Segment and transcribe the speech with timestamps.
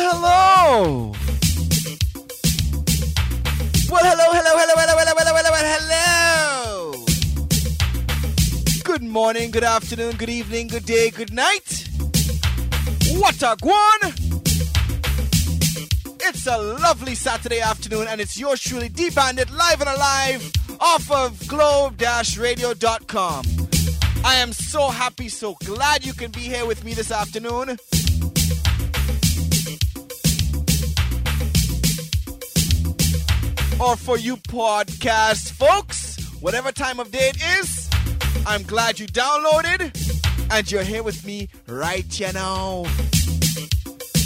[0.00, 1.12] hello.
[3.90, 6.94] Well, hello, hello, hello, hello, hello, hello, hello, hello.
[8.84, 11.88] Good morning, good afternoon, good evening, good day, good night.
[13.18, 14.16] What a guan!
[16.22, 21.10] It's a lovely Saturday afternoon, and it's yours truly, D Bandit, live and alive off
[21.10, 23.44] of globe-radio.com.
[24.22, 27.78] I am so happy, so glad you can be here with me this afternoon.
[33.80, 37.88] Or for you podcast folks, whatever time of day it is,
[38.46, 39.90] I'm glad you downloaded
[40.50, 42.84] and you're here with me right you now.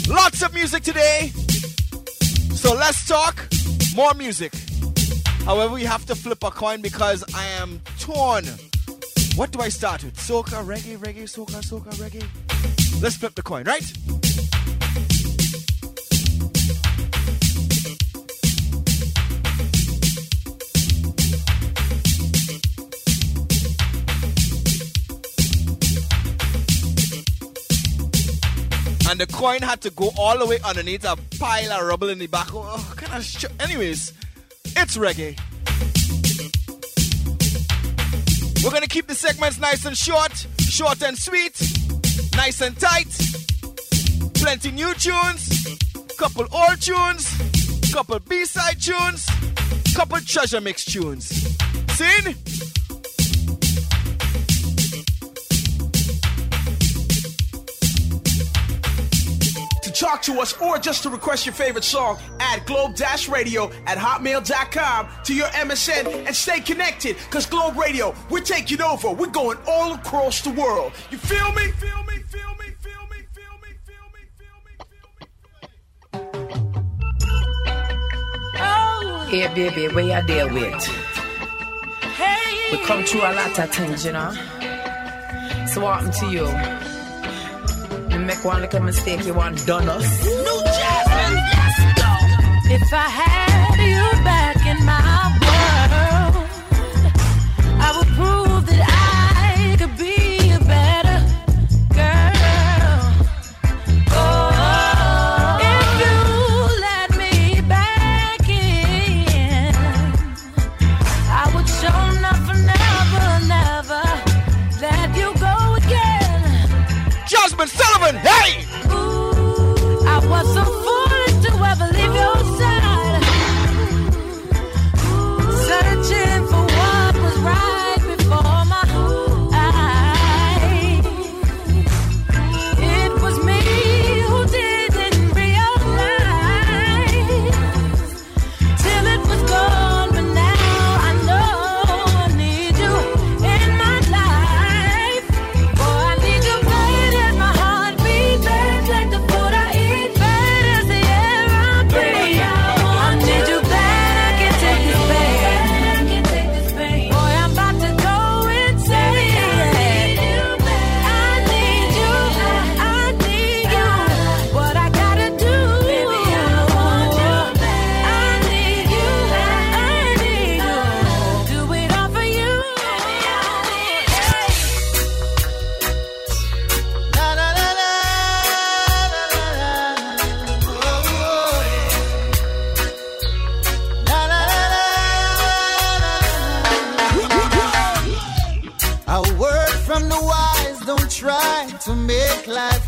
[0.09, 1.31] Lots of music today.
[2.53, 3.47] So let's talk
[3.95, 4.51] more music.
[5.45, 8.43] However, we have to flip a coin because I am torn.
[9.37, 10.17] What do I start with?
[10.17, 13.01] Soca, reggae, reggae, soca, soca, reggae.
[13.01, 13.83] Let's flip the coin, right?
[29.09, 32.19] And the coin had to go all the way underneath a pile of rubble in
[32.19, 32.47] the back.
[32.53, 33.23] Oh, kind of.
[33.23, 34.13] Sh- Anyways,
[34.75, 35.37] it's reggae.
[38.63, 41.53] We're gonna keep the segments nice and short, short and sweet,
[42.35, 43.07] nice and tight.
[44.33, 45.77] Plenty new tunes,
[46.17, 49.27] couple old tunes, couple B-side tunes,
[49.95, 51.27] couple treasure mix tunes.
[51.93, 52.35] Seen?
[59.95, 65.33] Talk to us or just to request your favorite song, add globe-radio at hotmail.com to
[65.33, 69.11] your MSN and stay connected because Globe Radio, we're taking over.
[69.11, 70.91] We're going all across the world.
[71.09, 71.71] You feel me?
[71.71, 72.17] Feel me?
[72.29, 72.73] Feel me?
[72.81, 73.25] Feel me?
[73.33, 73.69] Feel me?
[73.85, 74.21] Feel me?
[74.37, 75.25] Feel me?
[76.11, 76.71] Feel me?
[78.57, 79.27] Oh.
[79.29, 80.85] Hey, baby, where you deal with?
[82.17, 82.71] Hey.
[82.71, 84.31] We come through a lot of things, you know.
[85.67, 86.84] So what happened to you?
[88.25, 90.25] You make one little mistake, you want done us.
[90.25, 92.73] New Jasmine, let's go.
[92.73, 95.04] If I had you back in my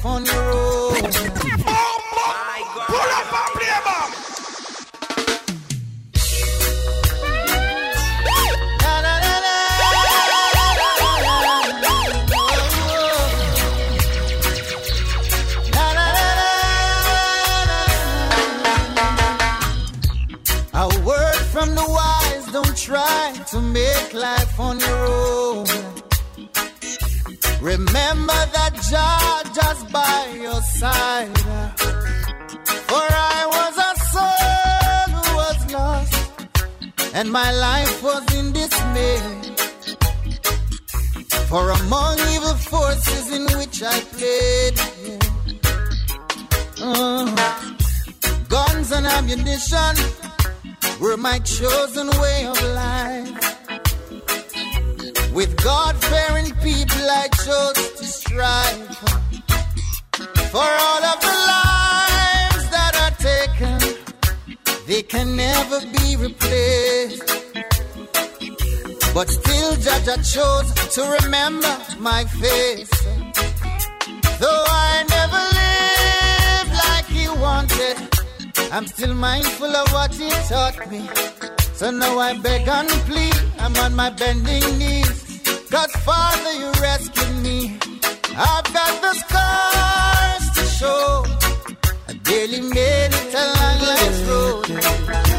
[0.06, 0.47] on you.
[82.28, 85.40] I beg and plead, I'm on my bending knees.
[85.72, 87.78] God, Father, you rescued me.
[88.36, 91.24] I've got the scars to show.
[92.10, 94.66] I barely made it a long life's road.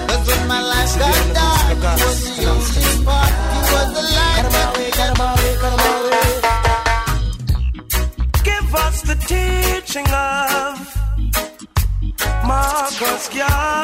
[0.08, 3.32] Cause when my life got dark, he was the only spark.
[3.52, 4.69] He was the light that
[8.44, 10.81] Give us the teaching of
[12.46, 13.77] Marcus Garvey.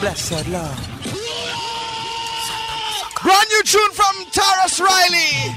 [0.00, 0.78] Blessed Lord.
[3.22, 5.54] Brand new tune from Tarrus Riley.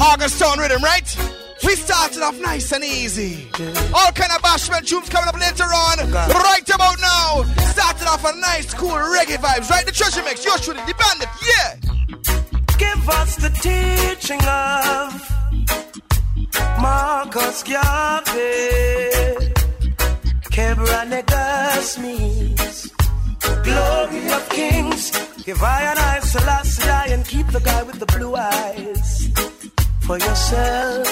[0.00, 1.16] August Town Rhythm, right?
[1.64, 3.48] We started off nice and easy.
[3.92, 5.98] All kind of bashment tunes coming up later on.
[6.12, 7.42] Right about now.
[7.72, 9.84] Started off a nice, cool reggae vibes, right?
[9.84, 11.76] The treasure mix, you're shooting the bandit, yeah.
[12.78, 15.28] Give us the teaching of
[16.80, 19.10] Marcus Garvey.
[20.54, 22.92] Kebra Nagast means
[23.62, 25.10] glory of kings.
[25.44, 29.28] Give I an eye and I Selassie and keep the guy with the blue eyes
[30.00, 31.06] for yourself.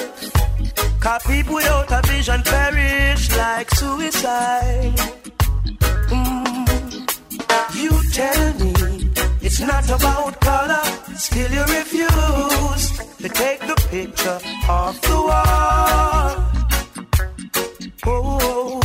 [1.01, 4.99] Cause people without a vision perish like suicide.
[6.13, 6.57] Mm.
[7.81, 8.73] You tell me
[9.41, 10.85] it's not about color,
[11.17, 16.47] still you refuse to take the picture off the wall.
[18.07, 18.81] Oh,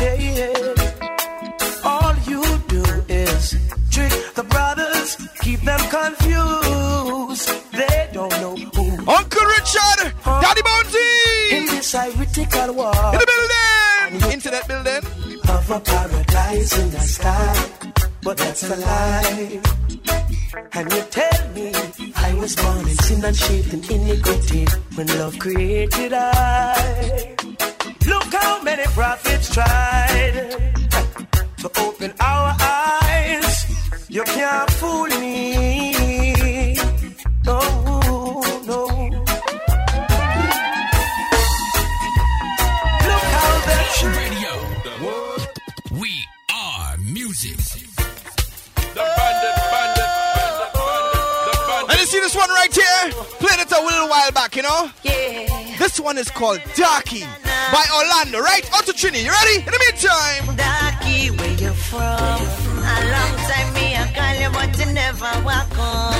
[0.00, 1.84] yeah, yeah.
[1.84, 3.54] All you do is
[3.90, 7.48] trick the brothers, keep them confused.
[7.72, 14.32] They don't know who Uncle Richard, Daddy Bounty, in this ironical war in the building,
[14.32, 15.04] internet building.
[15.48, 17.70] of a paradise in the sky.
[18.22, 19.60] But that's a lie.
[20.72, 21.72] And you tell me
[22.16, 27.36] I was born in sin and shaped in iniquity when love created I.
[28.06, 30.34] Look how many prophets tried
[31.58, 34.08] to open our eyes.
[34.08, 35.95] You can't fool me.
[53.12, 54.90] Played it a little while back, you know?
[55.02, 55.76] Yeah.
[55.78, 57.22] This one is called Darky
[57.72, 58.68] by Orlando, right?
[58.74, 59.24] Out to Trini.
[59.24, 59.58] You ready?
[59.58, 60.56] In the meantime.
[60.56, 62.00] Darky, where you from?
[62.00, 66.14] A long time me I call you, but you never walk on.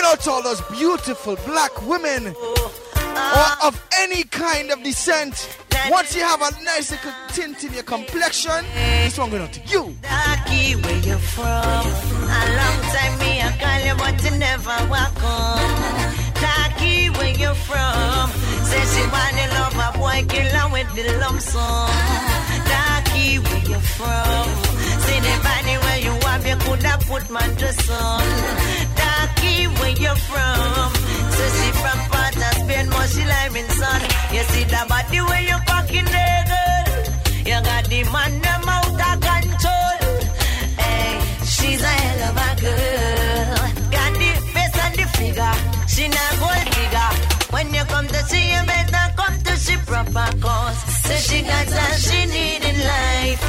[0.00, 5.34] Out to all those beautiful black women or of any kind of descent.
[5.90, 9.60] Once you have a nice little tint in your complexion, this one going out to
[9.66, 9.94] you.
[10.02, 11.42] Darky, where you from?
[11.42, 15.58] A long time me I call you, but you never walk on.
[16.34, 18.30] Darky, where you from?
[18.68, 21.90] Say she wanna love a boy, kill her with the lump sum.
[22.68, 24.77] Darky, where you from?
[25.18, 28.22] See the body where you have, you coulda put my dress on.
[28.98, 30.90] Darky, where you from?
[31.34, 34.00] Say she from part Spain, but she live in sun.
[34.32, 36.86] You see the body where you fucking there, girl.
[37.48, 39.98] You got the man them out of control.
[40.78, 43.62] Hey, she's a hell of a girl.
[43.90, 45.56] Got the face and the figure.
[45.88, 47.10] She not gold digger.
[47.50, 49.07] When you come to see you, better
[49.58, 50.78] see proper cause.
[51.04, 53.46] Say she got all she need in life.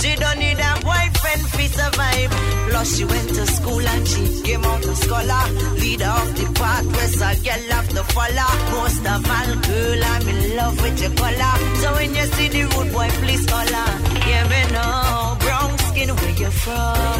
[0.00, 2.30] She don't need a boyfriend to survive.
[2.70, 5.44] Plus she went to school and she came out a scholar.
[5.82, 8.50] Leader of the path, where's a girl have to follow.
[8.76, 11.54] Most of all, girl, I'm in love with your color.
[11.80, 13.90] So when you see the rude boy, please call her.
[14.28, 15.36] Yeah, me know.
[15.44, 17.18] Brown skin, where you from?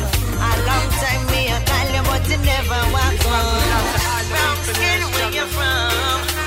[0.49, 4.25] A long time me a call you, but you never walk on.
[4.33, 6.46] Brown skin, where you from?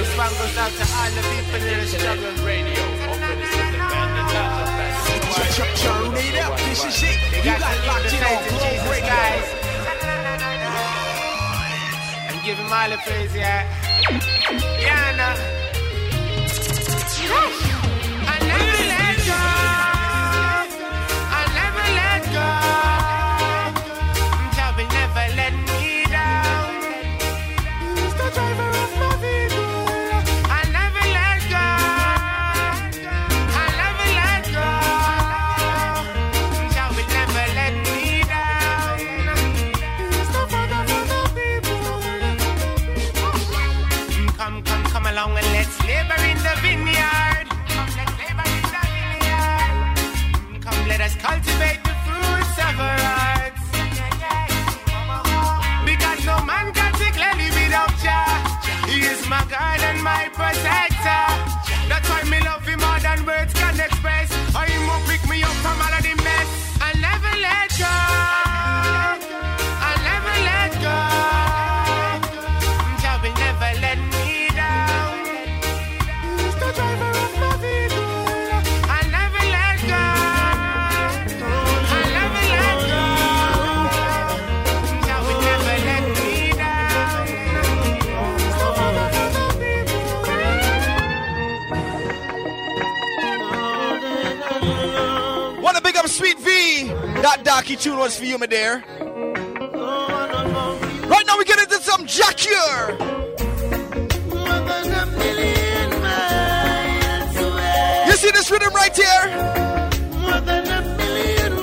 [0.00, 2.39] This one goes out to all the people in the struggle.
[6.22, 7.18] This is it.
[7.36, 9.14] You got locked in on Globe Radio.
[12.28, 13.64] And give him all the praise, yeah.
[14.80, 15.69] Yeah,
[97.22, 98.82] That darky tune was for you, my dear.
[101.06, 102.96] Right now we get into some Jack here.
[108.06, 109.22] You see this rhythm right here?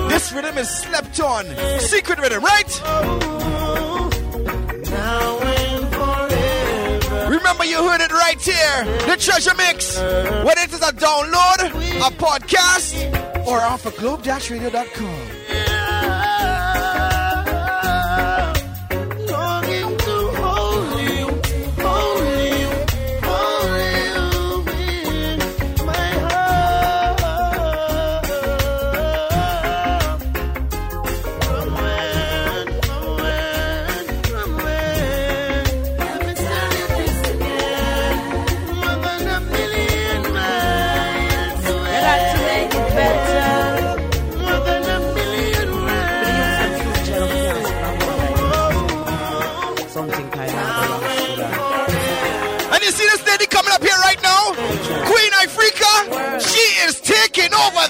[0.08, 1.44] This rhythm is slept on.
[1.80, 2.82] Secret rhythm, right?
[7.28, 8.84] Remember you heard it right here.
[9.06, 9.98] The treasure mix.
[9.98, 11.70] Whether it is a download,
[12.06, 12.94] a podcast,
[13.46, 15.27] or off of globe-radio.com.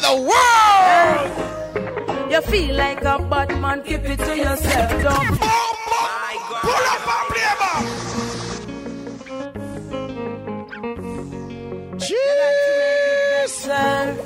[0.09, 1.31] the world.
[2.33, 4.91] You feel like a bad man, keep it to yourself.
[5.03, 5.39] Don't
[6.61, 7.85] Pull up and play back.
[13.39, 14.19] yourself.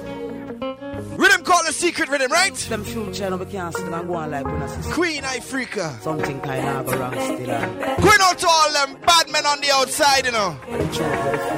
[1.18, 2.54] Rhythm called the secret rhythm, right?
[2.54, 6.00] Them future no we can't sit and go on like when I see Queen Ifrica.
[6.00, 7.50] something kind of go wrong still.
[7.50, 8.96] and Going out to all them
[9.42, 10.56] men on the outside, you know.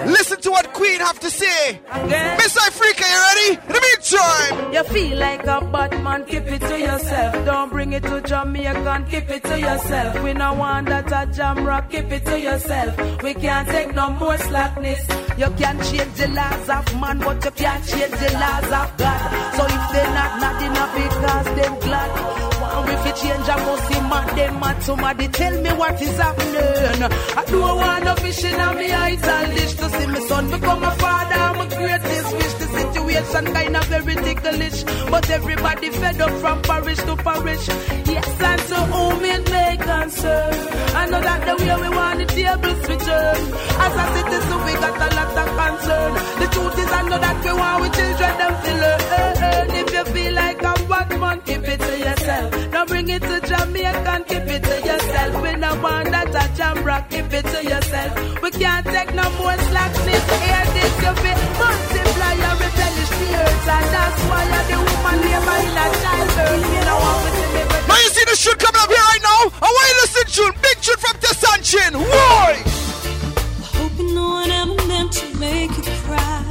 [0.07, 1.81] Listen to what Queen have to say.
[1.91, 2.37] Again.
[2.39, 3.51] Miss Africa, you ready?
[3.67, 7.45] In the meantime, You feel like a bad man, keep it to yourself.
[7.45, 10.23] Don't bring it to Jamaica, keep it to yourself.
[10.23, 13.23] We no want that a jam rock, keep it to yourself.
[13.23, 15.01] We can't take no more slackness.
[15.39, 19.21] You can't change the laws of man, but you can't change the laws of God.
[19.57, 22.54] So if they not not enough because them glad.
[22.77, 24.83] One if you change a must see man, them mad.
[24.83, 27.03] Somebody tell me what is happening.
[27.39, 30.83] I don't want no fish in me eyes and dish to see my son become
[30.83, 31.35] a father.
[31.35, 32.55] I'm a greatest wish.
[33.15, 37.69] The situation kind of very ticklish, but everybody fed up from parish to parish.
[38.11, 40.55] Yes, and to whom it may concern.
[40.99, 43.39] I know that the way we want the tables return.
[43.85, 46.13] As a citizen, we got a lot of concern.
[46.41, 49.01] The truth is, I know that we want we children them to learn.
[49.15, 52.71] Eh, eh, if you feel like a bad man, keep it to yourself.
[52.73, 55.43] Don't bring it to Jamaica, and keep it to yourself.
[55.43, 58.43] We no want that a jam rock, keep it to yourself.
[58.43, 60.25] We can't take no more slackness.
[60.43, 65.87] Hear this, you feel multiply your replenish and that's why the woman labor in a
[66.03, 66.65] childbirth.
[66.75, 67.31] You know what we
[67.89, 69.41] now you see the shoot coming up here right now.
[69.63, 71.93] I want you to listen to Big tune from Tessanne Chin.
[72.01, 72.63] Why?
[73.79, 76.43] Hope you know I never meant to make you cry.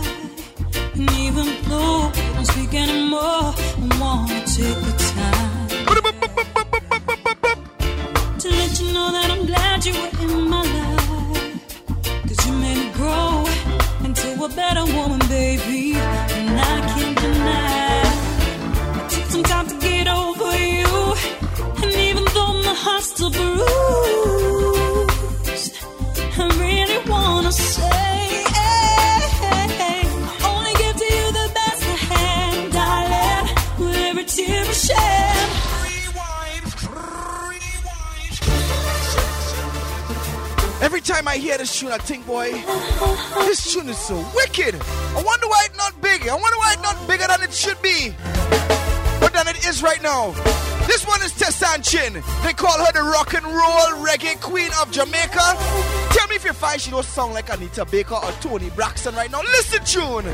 [0.95, 5.67] And even though I don't speak anymore, I wanna take the time
[8.39, 11.61] to let you know that I'm glad you were in my life.
[12.27, 13.45] Cause you made me grow
[14.05, 15.92] into a better woman, baby.
[22.85, 23.63] Heart's still bruised,
[26.37, 28.43] I really wanna say,
[30.43, 33.45] only give to you the best I have, darling.
[33.79, 35.49] With every tear I shed.
[40.81, 42.51] Every time I hear this tune, I think, boy,
[43.47, 44.75] this tune is so wicked.
[44.75, 46.27] I wonder why it's not big.
[46.27, 48.13] I wonder why it's not bigger than it should be.
[49.65, 50.31] Is right now.
[50.87, 52.21] This one is Tessanne Chin.
[52.43, 55.55] They call her the rock and roll reggae queen of Jamaica.
[56.11, 59.31] Tell me if you find she don't sound like Anita Baker or Toni Braxton right
[59.31, 59.41] now.
[59.41, 60.25] Listen, tune.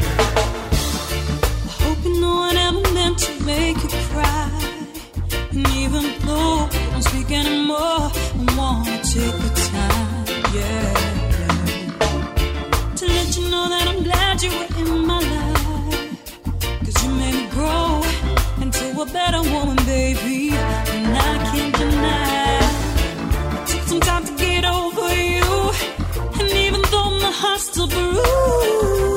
[1.78, 4.50] Hope you know one ever meant to make you cry.
[5.52, 10.94] And even though I don't speak anymore, I wanna take the time, yeah.
[12.96, 16.80] To let you know that I'm glad you were in my life.
[16.84, 18.09] Cause you made me grow
[19.02, 20.50] a better woman, baby.
[20.52, 22.60] And I can't deny.
[23.66, 25.72] Took some time to get over you.
[26.40, 29.09] And even though my heart's still bruised,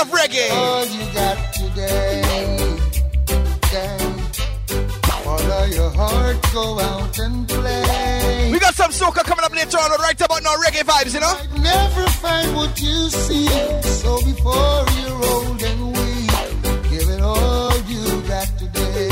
[0.00, 0.50] of reggae.
[0.50, 2.22] all you got today.
[3.70, 4.18] Damn.
[5.24, 8.50] Follow your heart, go out and play.
[8.52, 11.34] We got some soca coming up later on, right about now, reggae vibes, you know?
[11.34, 13.46] Might never find what you see.
[13.82, 19.10] So before you're old and weak, give it all you got today.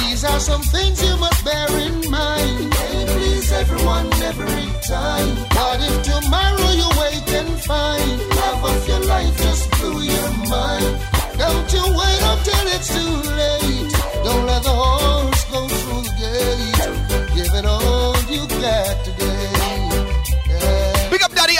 [0.00, 2.74] These are some things you must bear in mind.
[2.74, 5.15] Hey, please everyone every time.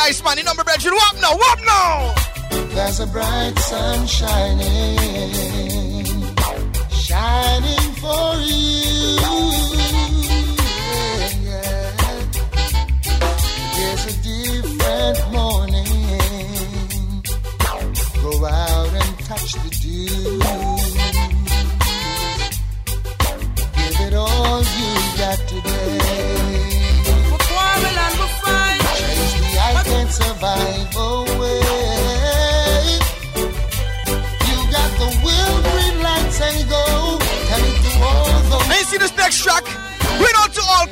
[0.07, 0.95] Iceman, the number brethren.
[0.95, 2.15] Whop now, whop now!
[2.75, 4.97] There's a bright sun shining,
[6.93, 9.19] shining for you.
[10.63, 11.91] Yeah, yeah.
[13.75, 15.91] There's a different morning.
[18.23, 19.76] Go out and touch the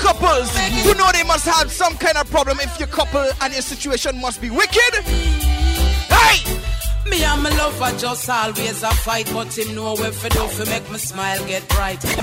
[0.05, 3.63] couples who know they must have some kind of problem if your couple and your
[3.63, 5.44] situation must be wicked.
[7.07, 10.65] Me and my lover just always a fight, but him know where for do for
[10.67, 12.01] make my smile get bright.
[12.01, 12.15] Pull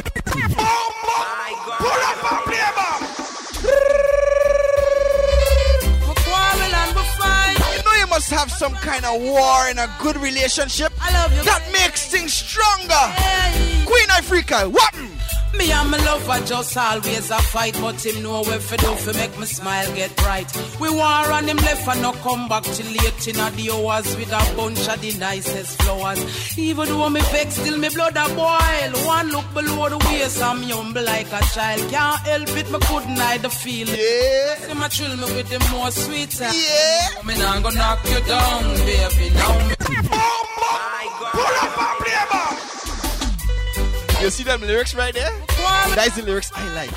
[2.10, 3.02] up and play back!
[6.08, 7.58] We quarrel and we fight.
[7.78, 10.92] You know you must have some kind of war in a good relationship.
[11.00, 11.44] I love you.
[11.44, 12.94] That makes things stronger.
[12.94, 13.86] Hey.
[13.86, 14.94] Queen Ifrica, what?
[15.54, 19.14] Me and my lover just always a fight, but him know where for do for
[19.14, 20.50] make my smile get bright.
[20.80, 24.32] We war on him left and no come back till late in the hours with
[24.32, 26.58] a bunch of the nicest flowers.
[26.58, 29.06] Even though me vex, still me blood a boil.
[29.06, 31.92] One look below the waist, I'm humble like a child.
[31.92, 33.96] Can't help it, me couldn't hide the feeling.
[33.98, 34.56] Yeah.
[34.56, 36.50] See me thrill me with the more sweeter.
[36.54, 37.24] Yeah.
[37.26, 39.30] Me nah gonna knock you down, baby.
[39.36, 40.52] Now me oh,
[41.32, 42.51] Pull up and play back!
[44.22, 45.32] You see them lyrics right there?
[45.96, 46.92] That's the lyrics I like.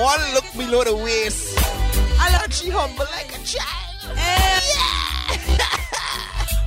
[0.00, 1.58] One look below the waist.
[2.18, 4.16] I And she humble like a child.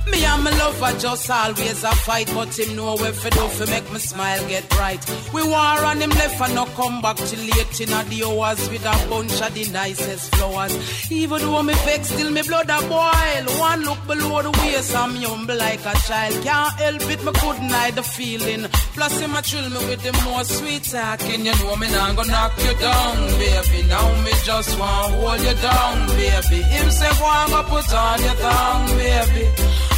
[0.12, 3.66] Me and my lover just always a fight, but him know where for do for
[3.66, 5.04] make my smile get bright.
[5.32, 8.84] We war on him left and no come back till late in the hours with
[8.84, 11.10] a bunch of the nicest flowers.
[11.10, 13.58] Even though me vex, still me blood a boil.
[13.58, 16.44] One look below the waist, I'm humble like a child.
[16.44, 18.66] Can't help it, me couldn't hide the feeling.
[18.94, 21.46] Plus him a thrill me with the more sweet talking.
[21.46, 23.88] You know me nah gonna knock you down, baby.
[23.88, 26.60] Now me just want hold you down, baby.
[26.62, 29.48] Him say go and go put on your tongue, baby.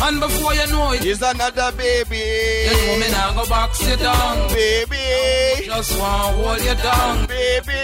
[0.02, 2.18] And before you know it, Here's another baby.
[2.18, 4.48] you know me now go box you down.
[4.48, 5.66] Baby.
[5.66, 7.26] Just want hold you down.
[7.26, 7.82] Baby.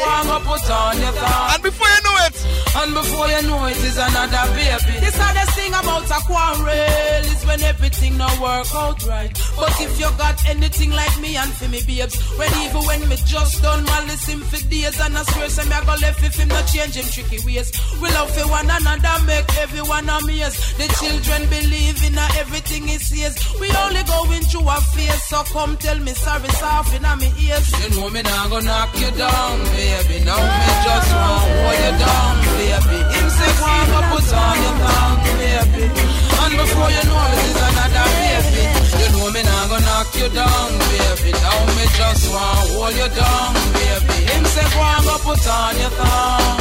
[0.00, 1.50] Go and go put on your tongue.
[1.54, 2.27] And before you know it,
[2.76, 5.00] And before you know it is another baby.
[5.00, 9.32] This hardest thing about a quarrel is when everything no work out right.
[9.56, 13.16] But if you got anything like me and for me babes, when even when me
[13.26, 16.36] just done my listen for days and I swear some me I go left if
[16.36, 17.72] him not change him tricky ways.
[18.00, 20.56] We love for one another, make everyone amaze.
[20.78, 23.34] The children believe in everything he says.
[23.60, 27.66] We only going through a phase, so come tell me sorry, soft in me ears.
[27.82, 30.24] You know me now gonna knock you down, baby.
[30.24, 32.67] Now me just want hold you down, baby.
[32.68, 35.84] Him say want to put on your tongue, baby.
[35.88, 38.64] And before you know it is another baby.
[39.00, 41.32] You know me now gonna knock you down, baby.
[41.32, 44.16] Now me just want hold you down, baby.
[44.28, 46.60] Him say want to put on your tongue.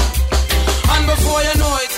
[0.96, 1.97] And before you know it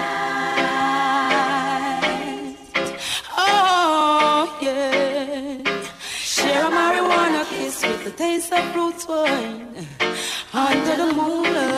[3.36, 5.58] Oh, yeah.
[6.34, 9.86] Share a marijuana kiss with the taste of fruit wine
[10.52, 11.72] under the moonlight.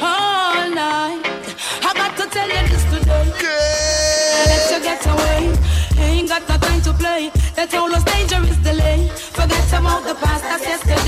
[0.00, 1.46] All night.
[1.88, 3.26] I got to tell you this today.
[4.48, 5.40] Let you get away.
[5.98, 7.30] Ain't got no time to play.
[7.54, 9.08] That all was dangerous delay.
[9.38, 11.01] Forget about the past, that's yesterday.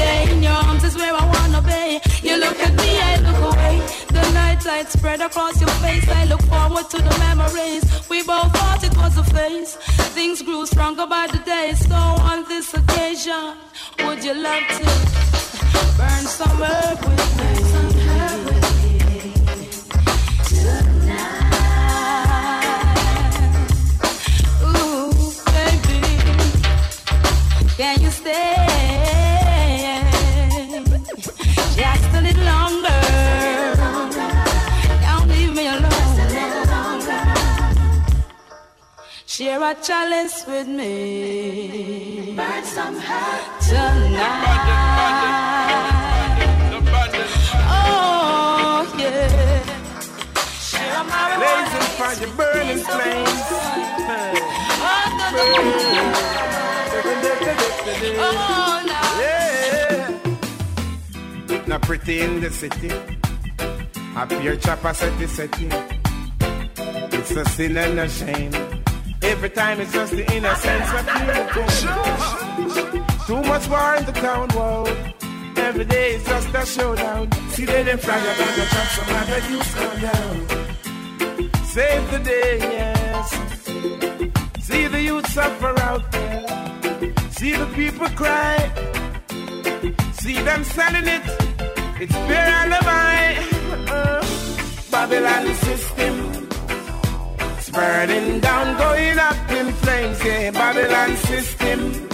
[4.85, 6.09] Light spread across your face.
[6.09, 7.85] I look forward to the memories.
[8.09, 9.77] We both thought it was a phase.
[10.14, 11.73] Things grew stronger by the day.
[11.75, 13.57] So on this occasion,
[14.05, 14.85] would you love to
[15.97, 17.63] burn some herb with me?
[39.64, 42.35] A chalice with me.
[42.37, 44.85] Burn some hot tonight.
[47.66, 49.62] Oh yeah.
[50.68, 51.40] Share a marijuana.
[51.40, 53.44] Blazing fire, burning flames.
[58.16, 58.33] Oh,
[58.87, 58.98] no.
[59.22, 60.09] Yeah.
[61.66, 62.90] Not pretty in the city.
[64.16, 65.68] A pure chopper set the city.
[67.16, 68.74] It's a sin and a shame.
[69.33, 71.67] Every time it's just the innocence of people.
[73.27, 74.85] Too much war in the town, whoa.
[75.57, 77.33] Every day it's just a showdown.
[77.53, 80.35] See they them fly up and the some other youths come down.
[81.75, 83.29] Save the day, yes.
[84.67, 86.47] See the youth suffer out there.
[87.31, 88.57] See the people cry.
[90.21, 91.23] See them selling it.
[92.03, 93.39] It's their alibi.
[93.89, 94.23] Uh,
[94.91, 96.43] Babylon system.
[97.75, 100.25] Burning down, going up in flames.
[100.25, 102.09] Yeah, Babylon system.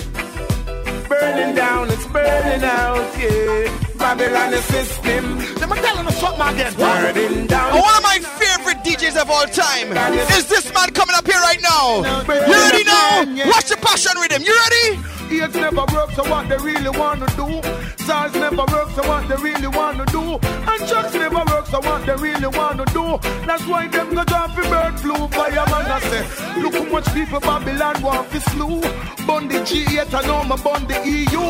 [1.07, 3.19] Burning down, it's burning out.
[3.19, 3.69] Yeah,
[3.99, 5.39] Babylon system.
[5.57, 6.73] Them telling us something again.
[6.75, 7.75] Burning down.
[7.75, 9.93] One of my favorite DJs of all time
[10.33, 12.05] is this man coming up here right now.
[12.27, 13.51] You ready now?
[13.51, 14.43] Watch the passion rhythm.
[14.43, 15.20] You ready?
[15.31, 17.63] Ears never work, so what they really wanna do.
[18.03, 20.23] Stars never work, so what they really wanna do.
[20.43, 23.19] And trucks never work, so what they really wanna do.
[23.47, 25.29] That's why them go drop the bird flu.
[25.29, 28.81] Fireman I say, look how much people Babylon want to slew.
[29.27, 31.43] Bundy G8, I know my Bundy EU.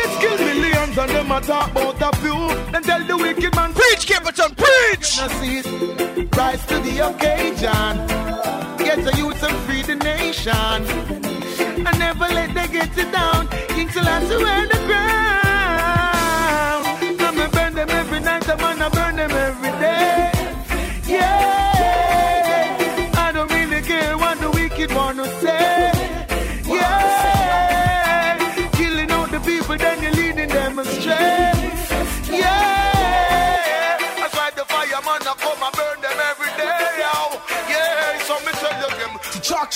[0.00, 2.40] It's kill millions and them a talk about a few.
[2.72, 5.18] Then tell the wicked man, Preach, Capleton, preach!
[6.36, 7.96] Rise to the occasion.
[8.78, 11.25] Get the youth and free the nation.
[11.86, 13.46] And never let they get it down.
[14.16, 15.45] Have to wear the ground.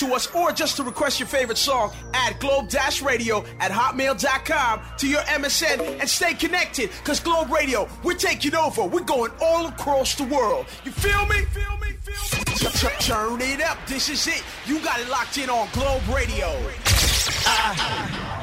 [0.00, 5.20] to us or just to request your favorite song, add globe-radio at hotmail.com to your
[5.20, 6.90] MSN and stay connected.
[7.04, 8.84] Cause Globe Radio, we're taking over.
[8.84, 10.66] We're going all across the world.
[10.84, 11.40] You feel me?
[11.46, 11.92] Feel me?
[12.00, 12.44] Feel me?
[12.56, 13.78] Ch- ch- Turn it up.
[13.86, 14.42] This is it.
[14.66, 16.48] You got it locked in on Globe Radio.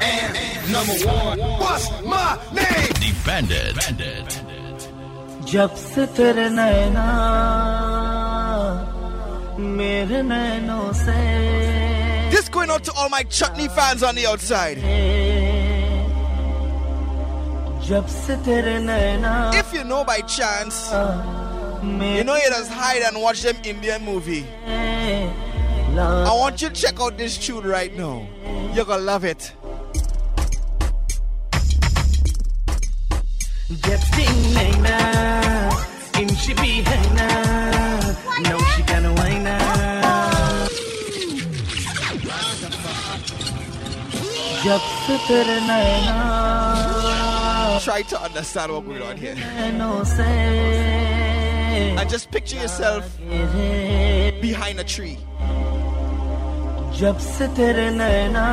[0.01, 1.39] And number one.
[1.59, 2.93] What's my name?
[2.99, 3.75] The Bandit.
[3.75, 4.39] Bandit.
[5.43, 6.81] जब से तेरे नैना मेरे
[7.53, 7.96] नैनों से
[12.30, 14.78] this going out to all my chutney fans on the outside.
[19.54, 20.92] If you know by chance,
[21.82, 24.46] you know you just hide and watch them Indian movie.
[24.68, 28.28] I want you to check out this tune right now.
[28.74, 29.52] You're gonna love it.
[36.54, 37.77] Ding.
[44.67, 46.17] जब से तेरे नैना
[47.83, 49.35] Try to understand what's going on here.
[49.35, 50.27] नैनों से
[51.99, 55.17] And just picture yourself गिरे behind a tree.
[56.99, 58.45] जब से तेरे नैना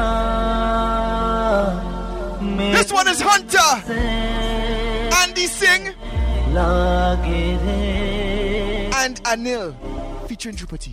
[2.75, 3.71] This one is Hunter.
[3.87, 4.01] से
[5.23, 5.93] Andy Singh
[6.55, 9.75] लागे रे and Anil
[10.29, 10.93] featuring Drupati.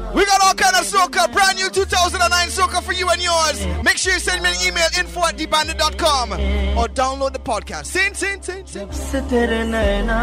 [0.14, 3.58] We got all kind of soca, brand new 2009 soca for you and yours.
[3.84, 6.32] Make sure you send me an email info at thebandit.com
[6.78, 7.86] or download the podcast.
[7.86, 8.86] Sing, sing, sing, sing.
[8.88, 10.20] जब से तेरे नैना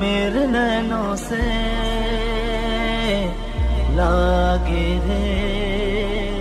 [0.00, 1.42] मेरे नैनों से
[3.96, 6.32] लागे रे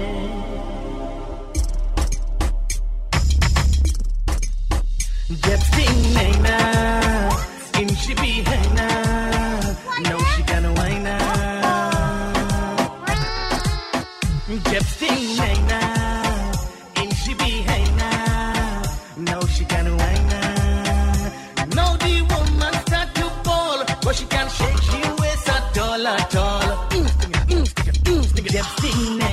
[5.32, 6.58] जब से नैना
[7.80, 8.88] इनशी भी है ना
[15.69, 16.53] Now,
[16.97, 18.83] and she behind now.
[19.19, 21.33] No, she can't whine now.
[21.75, 24.83] No, the woman start to ball, but she can't shake.
[24.83, 24.97] She
[26.17, 26.77] a dollar.
[26.91, 27.07] Mm,
[27.51, 27.67] mm, mm,
[28.05, 29.26] mm,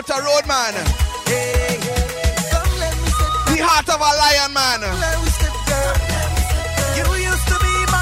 [0.00, 0.72] outer road, man.
[1.28, 2.00] Hey, hey.
[3.52, 4.80] The heart of a lion, man.
[5.28, 5.52] Step,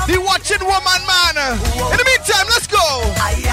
[0.06, 1.36] the watching woman, man.
[1.74, 1.90] Whoa.
[1.90, 3.47] In the meantime, let's go.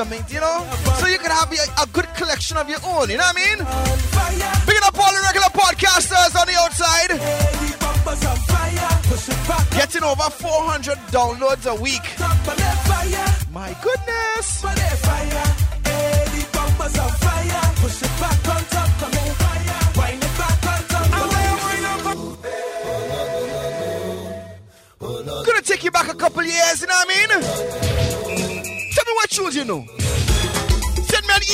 [0.00, 0.66] something, you know?
[0.98, 3.58] So you can have a, good collection of your own, you know what I mean?
[4.64, 7.10] Picking up all the regular podcasters on the outside.
[9.72, 12.06] Getting over 400 downloads a week.
[13.52, 15.49] My goodness.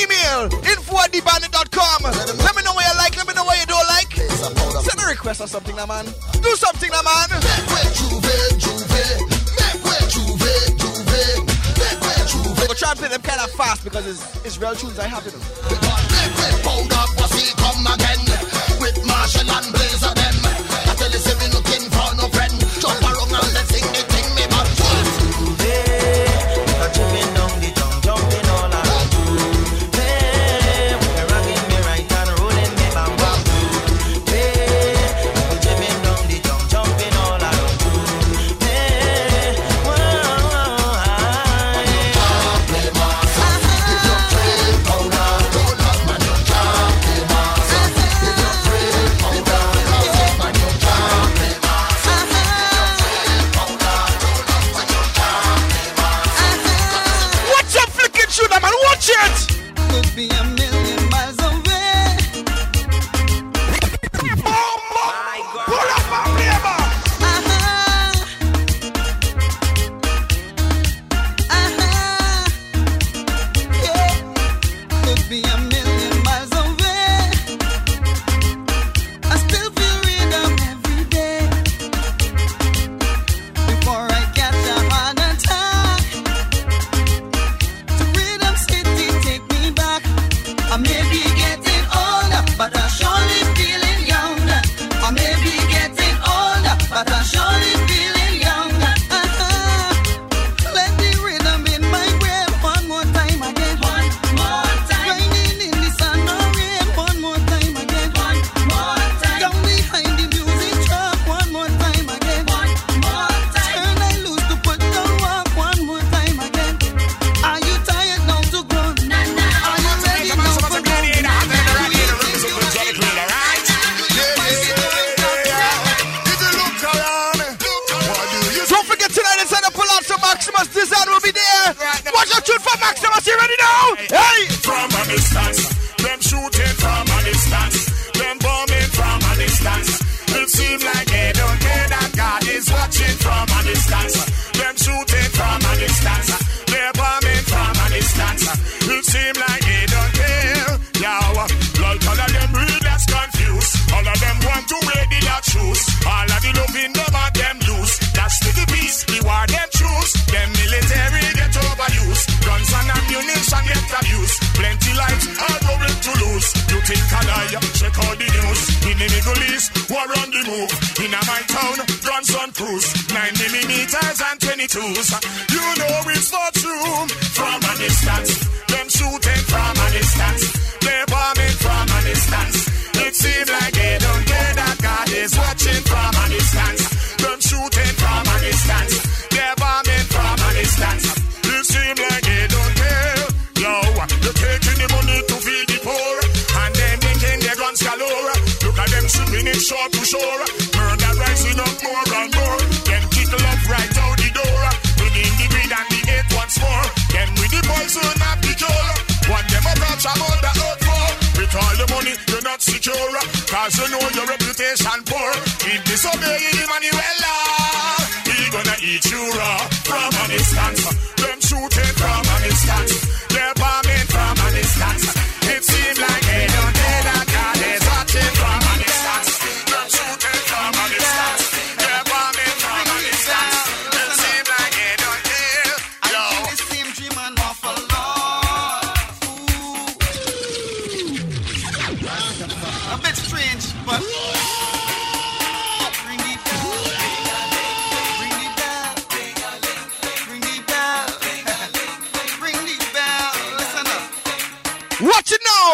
[0.07, 2.03] email info at thebanner.com.
[2.39, 4.13] Let me know what you like, let me know what you don't like.
[4.15, 6.05] Send a request or something, now, man.
[6.41, 7.29] Do something, now, man.
[12.67, 15.25] Go try and play them kind of fast because it's, it's real tunes I have
[15.27, 15.76] in them.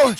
[0.04, 0.18] It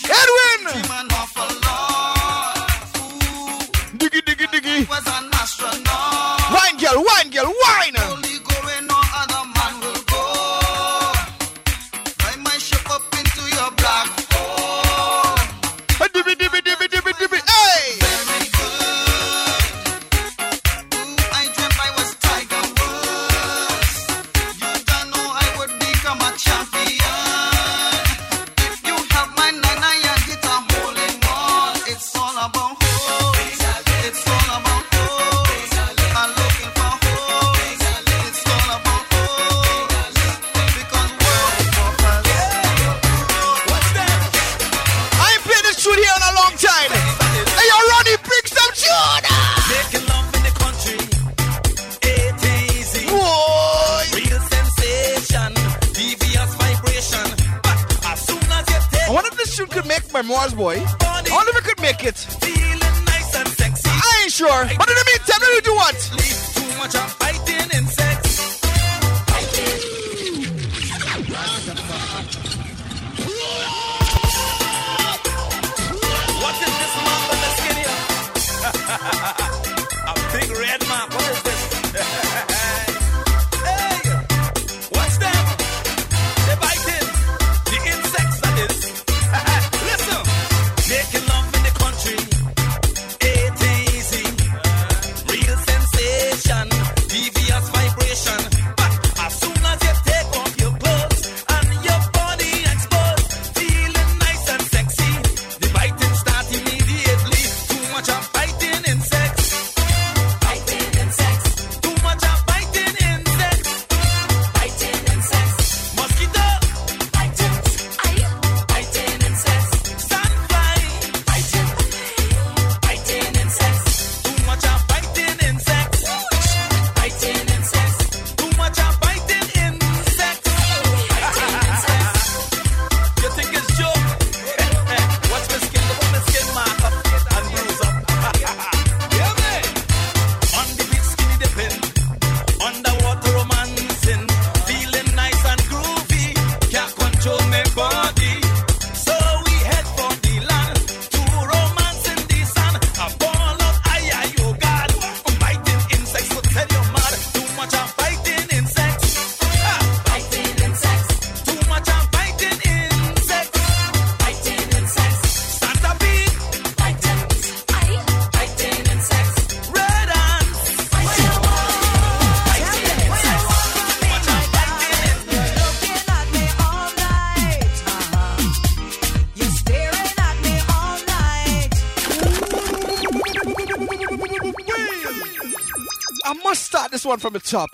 [187.33, 187.69] from the top.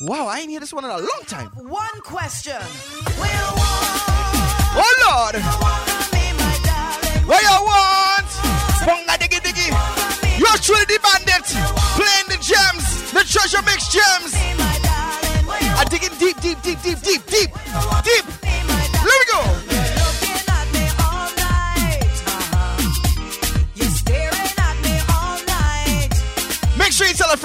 [0.00, 1.48] Wow, I ain't hear this one in a long time.
[1.48, 2.56] One question.
[3.18, 3.54] Will
[4.74, 5.91] oh, Lord.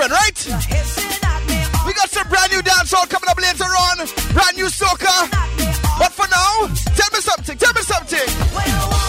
[0.09, 1.85] London, right?
[1.85, 3.97] We got some brand new dancehall coming up later on,
[4.33, 5.29] brand new soca.
[5.99, 9.06] But for now, tell me something, tell me something.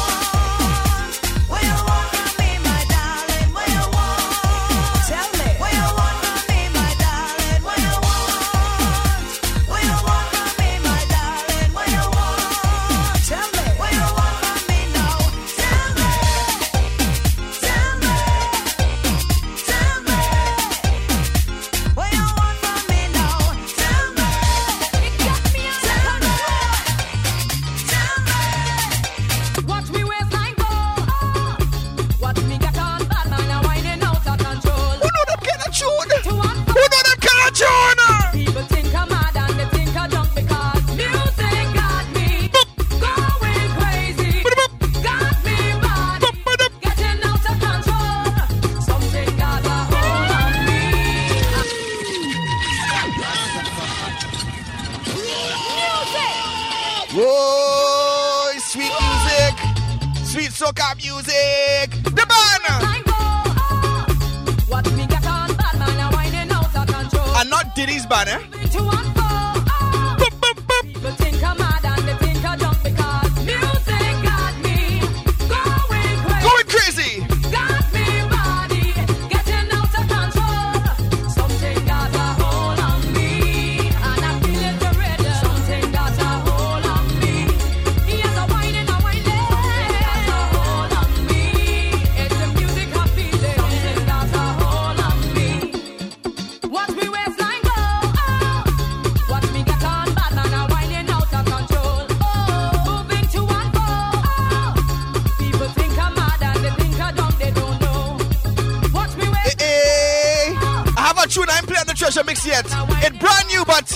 [112.18, 112.64] A mix yet.
[112.66, 113.86] It's brand new, but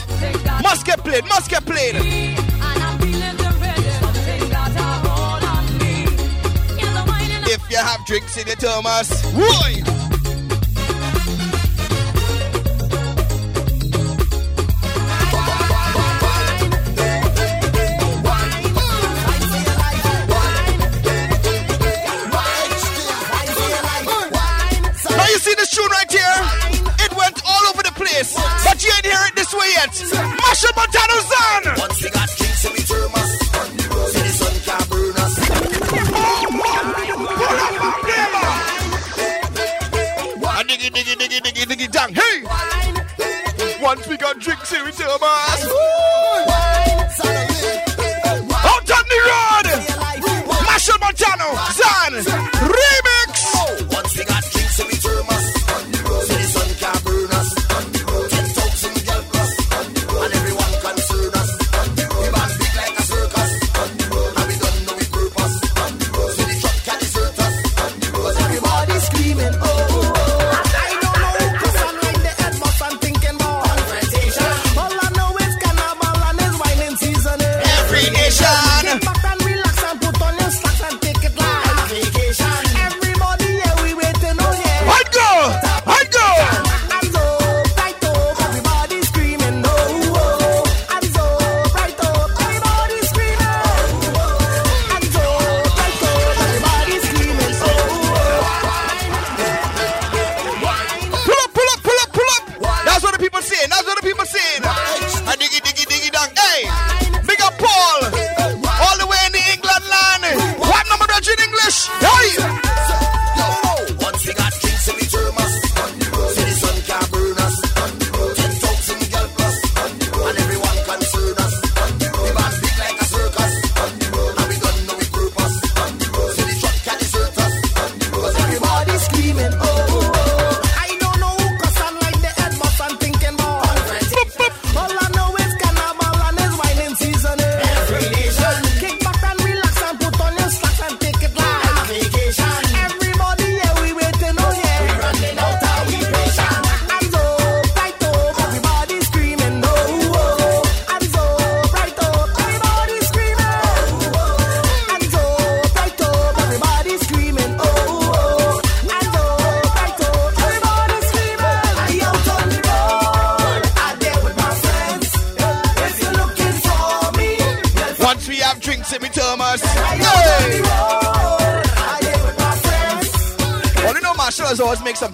[0.63, 1.97] must get played, must get played.
[7.45, 9.82] If you have drinks in your Thomas, Roy!
[30.93, 31.42] tá no zap!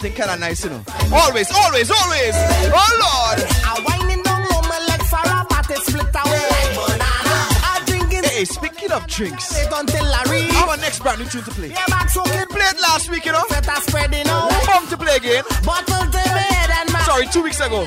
[0.08, 0.82] thing kind of nice, you know.
[1.12, 2.34] Always, always, always.
[2.72, 3.38] Oh Lord.
[8.38, 11.68] Hey, speaking of drinks, our next brand new tune to play.
[11.68, 13.42] We played last week, you know.
[14.64, 15.44] Come to play again.
[17.04, 17.84] Sorry, two weeks ago.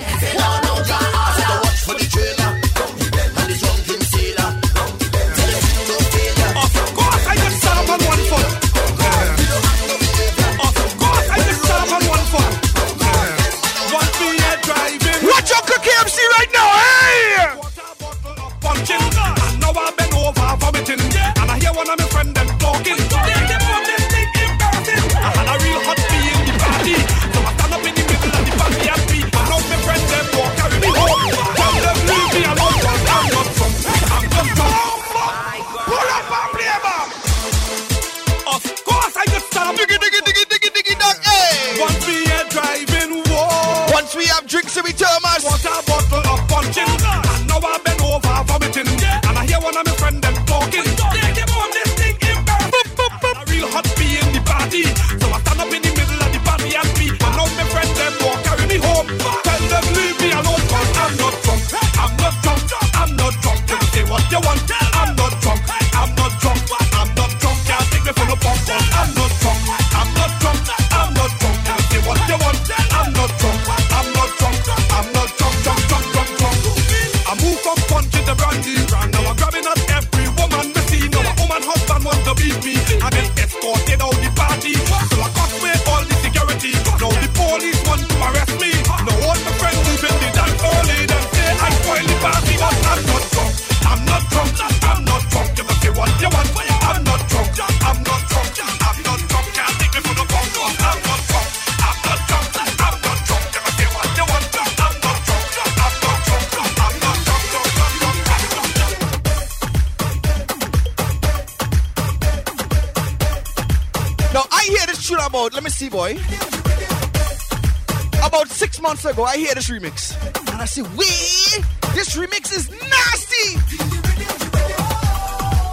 [119.03, 120.15] months ago, I hear this remix.
[120.51, 123.57] And I said, wait, this remix is nasty.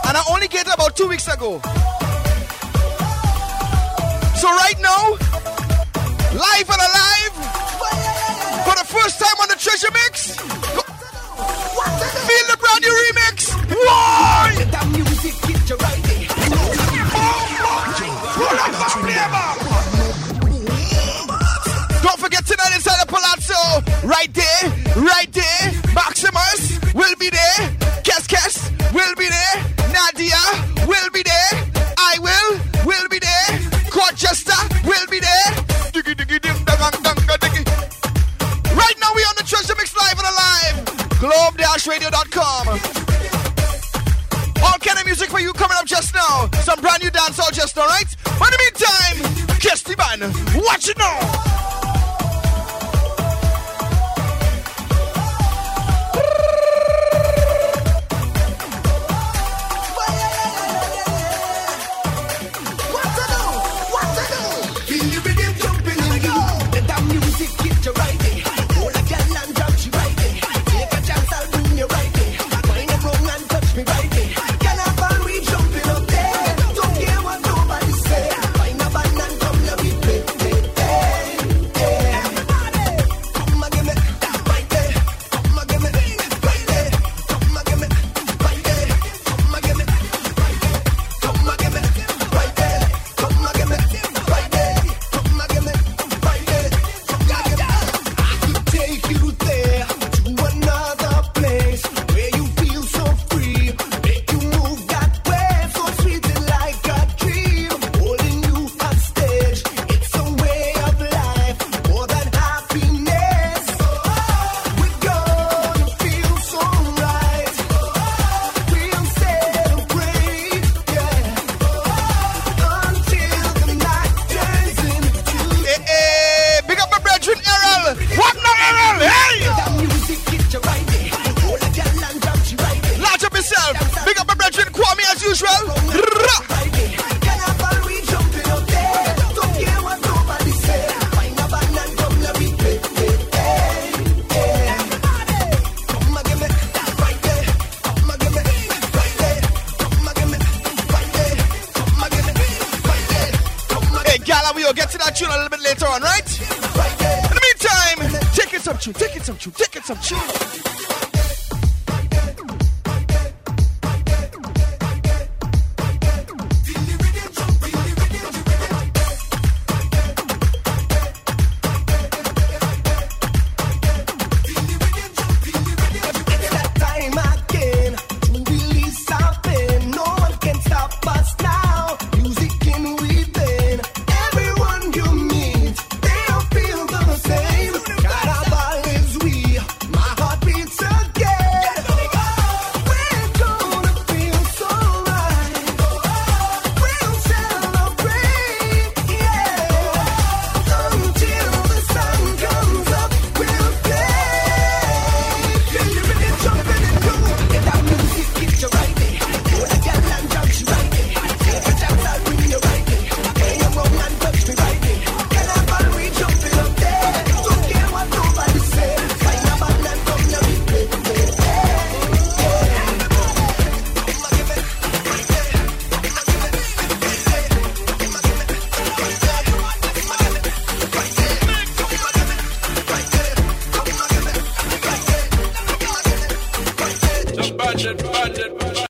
[0.08, 1.60] And I only get it about two weeks ago.
[4.36, 5.12] So right now,
[6.32, 7.34] live and alive,
[8.64, 9.57] for the first time on the